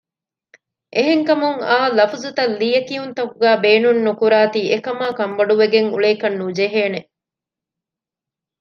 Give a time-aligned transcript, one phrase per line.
[0.95, 6.99] އެހެން ކަމުން އާ ލަފުޒުތައް ލިޔެކިޔުންތަކުގައި ބޭނުން ނުކުރާތީ އެކަމާ ކަންބޮޑުވެގެން އުޅޭކަށް ނުޖެހޭނެ